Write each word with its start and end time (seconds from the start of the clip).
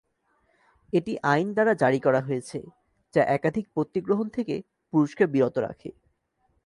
এটি 0.93 1.13
আইন 1.23 1.47
দ্বার 1.53 1.67
জারি 1.75 1.99
করা 1.99 2.21
হয়েছে 2.21 2.59
যা 3.13 3.21
একাধিক 3.27 3.65
পত্নী 3.75 3.99
গ্রহণ 4.01 4.27
থেকে 4.29 4.55
পুরুষকে 4.93 5.23
বিরত 5.27 5.55
রাখে। 5.57 5.89